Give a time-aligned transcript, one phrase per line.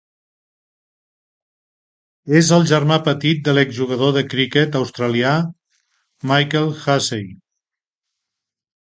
[2.39, 5.35] És el germà petit de l'exjugador de criquet australià
[6.31, 7.29] Michael Hussey.